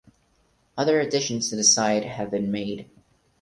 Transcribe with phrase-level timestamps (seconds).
[0.79, 2.89] Other additions to the site have been made.